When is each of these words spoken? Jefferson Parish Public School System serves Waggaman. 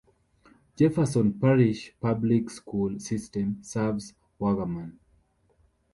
Jefferson 0.79 1.31
Parish 1.31 1.93
Public 2.01 2.49
School 2.49 2.99
System 2.99 3.59
serves 3.61 4.15
Waggaman. 4.39 4.97